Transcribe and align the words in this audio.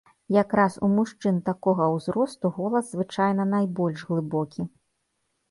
Якраз 0.35 0.77
у 0.87 0.87
мужчын 0.93 1.37
такога 1.49 1.89
ўзросту 1.97 2.51
голас 2.57 2.91
звычайна 2.95 3.47
найбольш 3.53 4.09
глыбокі. 4.11 4.69